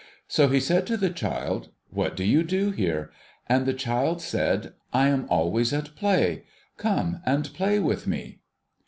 So 0.27 0.47
he 0.47 0.59
said 0.59 0.87
to 0.87 0.97
the 0.97 1.11
child,' 1.11 1.69
What 1.91 2.15
do 2.15 2.23
you 2.23 2.41
do 2.41 2.71
here?' 2.71 3.11
And 3.47 3.67
the 3.67 3.73
child 3.75 4.19
said, 4.19 4.73
* 4.83 4.93
I 4.93 5.09
am 5.09 5.27
always 5.29 5.71
at 5.73 5.95
play. 5.95 6.45
Come 6.77 7.21
and 7.27 7.53
play 7.53 7.77
with 7.77 8.07
me 8.07 8.39